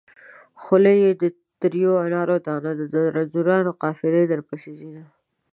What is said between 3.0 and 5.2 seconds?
رنځورانو قافلې درپسې ځينه